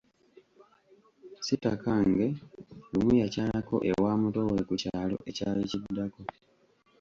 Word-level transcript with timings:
Sitakange 1.45 2.27
lumu 2.91 3.13
yakyalako 3.21 3.75
ewa 3.91 4.11
mutoowe 4.21 4.61
ku 4.67 4.73
kyalo 4.81 5.15
ekyali 5.29 5.63
kiddako. 5.71 6.21